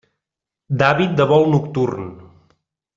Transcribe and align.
D'hàbit 0.79 1.15
de 1.21 1.29
vol 1.35 1.47
nocturn. 1.55 2.13